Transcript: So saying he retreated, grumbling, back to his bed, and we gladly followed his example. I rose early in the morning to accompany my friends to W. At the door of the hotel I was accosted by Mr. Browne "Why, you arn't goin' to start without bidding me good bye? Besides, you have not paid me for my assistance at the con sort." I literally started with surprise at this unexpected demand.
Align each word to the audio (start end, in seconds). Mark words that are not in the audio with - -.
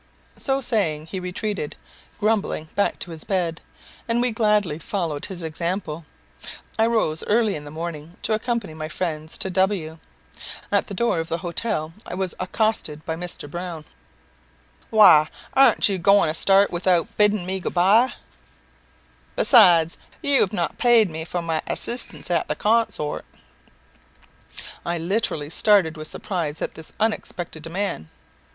So 0.35 0.61
saying 0.61 1.05
he 1.11 1.19
retreated, 1.19 1.75
grumbling, 2.19 2.69
back 2.73 2.97
to 2.97 3.11
his 3.11 3.23
bed, 3.23 3.61
and 4.07 4.19
we 4.19 4.31
gladly 4.31 4.79
followed 4.79 5.25
his 5.25 5.43
example. 5.43 6.05
I 6.79 6.87
rose 6.87 7.21
early 7.27 7.55
in 7.55 7.65
the 7.65 7.69
morning 7.69 8.17
to 8.23 8.33
accompany 8.33 8.73
my 8.73 8.87
friends 8.87 9.37
to 9.37 9.51
W. 9.51 9.99
At 10.71 10.87
the 10.87 10.95
door 10.95 11.19
of 11.19 11.29
the 11.29 11.37
hotel 11.45 11.93
I 12.03 12.15
was 12.15 12.33
accosted 12.39 13.05
by 13.05 13.15
Mr. 13.15 13.47
Browne 13.47 13.85
"Why, 14.89 15.29
you 15.53 15.53
arn't 15.53 16.01
goin' 16.01 16.29
to 16.29 16.33
start 16.33 16.71
without 16.71 17.15
bidding 17.15 17.45
me 17.45 17.59
good 17.59 17.75
bye? 17.75 18.13
Besides, 19.35 19.97
you 20.23 20.41
have 20.41 20.51
not 20.51 20.79
paid 20.79 21.11
me 21.11 21.25
for 21.25 21.43
my 21.43 21.61
assistance 21.67 22.31
at 22.31 22.47
the 22.47 22.55
con 22.55 22.89
sort." 22.89 23.23
I 24.83 24.97
literally 24.97 25.51
started 25.51 25.95
with 25.95 26.07
surprise 26.07 26.59
at 26.59 26.71
this 26.73 26.91
unexpected 26.99 27.61
demand. 27.61 28.09